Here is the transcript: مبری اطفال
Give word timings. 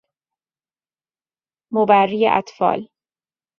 مبری 1.73 2.27
اطفال 2.27 2.89